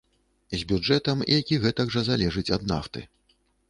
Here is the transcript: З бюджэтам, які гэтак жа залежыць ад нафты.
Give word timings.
З 0.53 0.59
бюджэтам, 0.71 1.23
які 1.33 1.61
гэтак 1.69 1.87
жа 1.99 2.07
залежыць 2.11 2.49
ад 2.61 2.71
нафты. 2.75 3.09